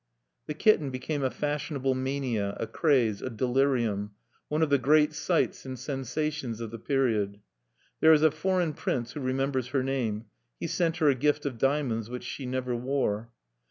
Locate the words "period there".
6.79-8.11